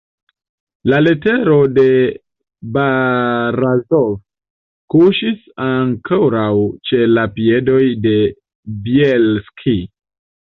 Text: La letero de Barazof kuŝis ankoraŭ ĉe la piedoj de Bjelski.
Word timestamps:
La 0.91 0.99
letero 1.07 1.55
de 1.73 1.83
Barazof 2.77 4.09
kuŝis 4.95 5.43
ankoraŭ 5.67 6.49
ĉe 6.91 7.03
la 7.13 7.27
piedoj 7.37 7.79
de 8.07 8.15
Bjelski. 8.87 9.77